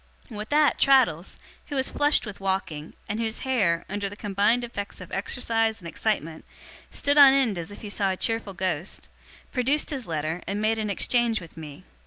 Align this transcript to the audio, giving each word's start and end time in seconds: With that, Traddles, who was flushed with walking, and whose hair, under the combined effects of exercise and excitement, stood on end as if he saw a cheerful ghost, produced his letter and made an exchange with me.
With 0.31 0.49
that, 0.49 0.79
Traddles, 0.79 1.37
who 1.67 1.75
was 1.75 1.91
flushed 1.91 2.25
with 2.25 2.39
walking, 2.39 2.95
and 3.07 3.19
whose 3.19 3.41
hair, 3.41 3.85
under 3.87 4.09
the 4.09 4.15
combined 4.15 4.63
effects 4.63 4.99
of 4.99 5.11
exercise 5.11 5.77
and 5.79 5.87
excitement, 5.87 6.43
stood 6.89 7.19
on 7.19 7.33
end 7.33 7.55
as 7.59 7.69
if 7.69 7.81
he 7.81 7.89
saw 7.91 8.09
a 8.09 8.17
cheerful 8.17 8.55
ghost, 8.55 9.09
produced 9.51 9.91
his 9.91 10.07
letter 10.07 10.41
and 10.47 10.59
made 10.59 10.79
an 10.79 10.89
exchange 10.89 11.39
with 11.39 11.55
me. 11.55 11.83